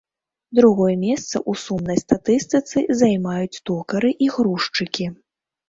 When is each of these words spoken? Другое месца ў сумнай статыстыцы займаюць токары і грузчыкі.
Другое 0.59 0.95
месца 1.07 1.35
ў 1.39 1.63
сумнай 1.65 2.01
статыстыцы 2.05 2.77
займаюць 3.03 3.61
токары 3.73 4.09
і 4.27 4.33
грузчыкі. 4.35 5.05